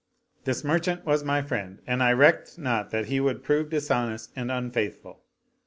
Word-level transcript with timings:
This 0.45 0.63
merchant 0.63 1.05
was 1.05 1.23
my 1.23 1.43
friend 1.43 1.79
and 1.85 2.01
I 2.01 2.11
recked 2.13 2.57
not 2.57 2.89
that 2.89 3.05
he 3.05 3.19
would 3.19 3.43
prove 3.43 3.69
dishonest 3.69 4.31
and 4.35 4.51
unfaithful." 4.51 5.21